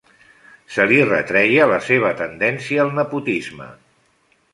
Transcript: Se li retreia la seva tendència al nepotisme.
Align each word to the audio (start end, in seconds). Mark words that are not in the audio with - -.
Se 0.75 0.85
li 0.91 0.95
retreia 1.09 1.67
la 1.71 1.77
seva 1.89 2.11
tendència 2.21 2.81
al 2.87 2.91
nepotisme. 3.01 3.69